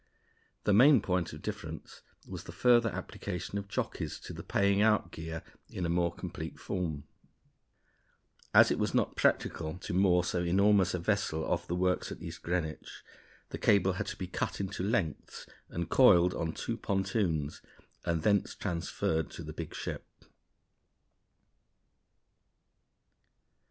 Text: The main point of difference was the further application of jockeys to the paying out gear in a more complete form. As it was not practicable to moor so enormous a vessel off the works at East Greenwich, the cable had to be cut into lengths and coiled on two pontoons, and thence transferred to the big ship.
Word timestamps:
The 0.63 0.73
main 0.73 0.99
point 0.99 1.31
of 1.31 1.43
difference 1.43 2.01
was 2.25 2.45
the 2.45 2.51
further 2.51 2.89
application 2.89 3.59
of 3.59 3.67
jockeys 3.67 4.19
to 4.21 4.33
the 4.33 4.41
paying 4.41 4.81
out 4.81 5.11
gear 5.11 5.43
in 5.69 5.85
a 5.85 5.89
more 5.93 6.11
complete 6.11 6.59
form. 6.59 7.03
As 8.51 8.71
it 8.71 8.79
was 8.79 8.95
not 8.95 9.15
practicable 9.15 9.77
to 9.77 9.93
moor 9.93 10.23
so 10.23 10.41
enormous 10.41 10.95
a 10.95 10.99
vessel 10.99 11.45
off 11.45 11.67
the 11.67 11.75
works 11.75 12.11
at 12.11 12.19
East 12.19 12.41
Greenwich, 12.41 13.03
the 13.49 13.59
cable 13.59 13.93
had 13.93 14.07
to 14.07 14.17
be 14.17 14.25
cut 14.25 14.59
into 14.59 14.81
lengths 14.81 15.45
and 15.69 15.87
coiled 15.87 16.33
on 16.33 16.53
two 16.53 16.77
pontoons, 16.77 17.61
and 18.03 18.23
thence 18.23 18.55
transferred 18.55 19.29
to 19.29 19.43
the 19.43 19.53
big 19.53 19.75
ship. 19.75 20.03